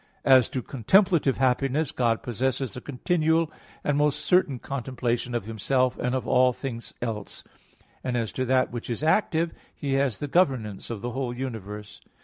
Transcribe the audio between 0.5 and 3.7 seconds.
contemplative happiness, God possesses a continual